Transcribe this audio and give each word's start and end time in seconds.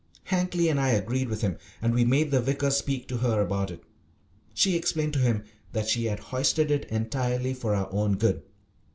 Hankly 0.31 0.67
and 0.67 0.79
I 0.79 0.89
agreed 0.89 1.29
with 1.29 1.41
him, 1.41 1.57
and 1.79 1.93
we 1.93 2.03
made 2.03 2.31
the 2.31 2.41
vicar 2.41 2.71
speak 2.71 3.07
to 3.09 3.17
her 3.17 3.39
about 3.39 3.69
it. 3.69 3.83
She 4.55 4.75
explained 4.75 5.13
to 5.13 5.19
him 5.19 5.43
that 5.73 5.87
she 5.89 6.05
had 6.05 6.17
hoisted 6.33 6.71
it 6.71 6.85
entirely 6.85 7.53
for 7.53 7.75
our 7.75 8.09
good. 8.15 8.41